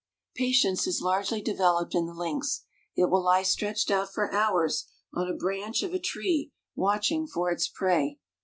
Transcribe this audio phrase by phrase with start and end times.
[0.33, 2.63] Patience is largely developed in the lynx.
[2.97, 7.51] It will lie stretched out for hours, on a branch of a tree, watching for
[7.51, 8.17] its prey.